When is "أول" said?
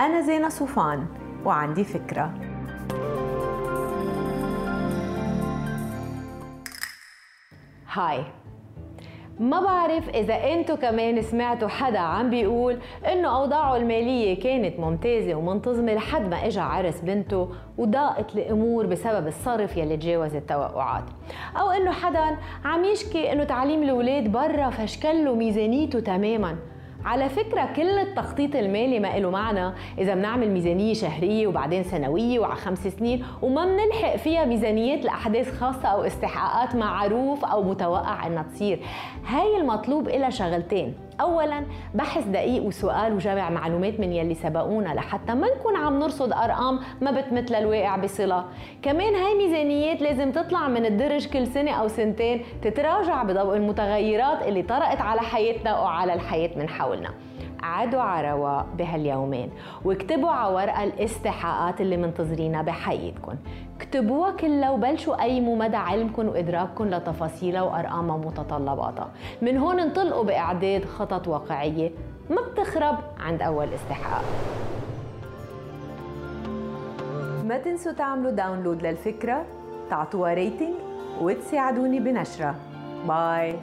73.42-73.68